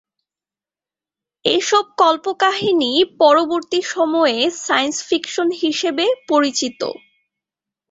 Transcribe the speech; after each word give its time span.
এসব 1.45 1.85
কল্পকাহিনী 1.97 2.91
পরবর্তী 3.21 3.79
সময়ে 3.93 4.37
'সাইন্স 4.57 4.97
ফিকশন' 5.07 5.51
হিসেবে 5.63 6.05
পরিচিত। 6.29 6.81